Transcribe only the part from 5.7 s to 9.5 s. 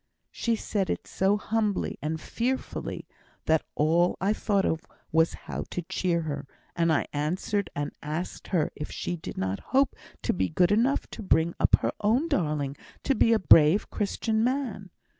cheer her, and I answered and asked her if she did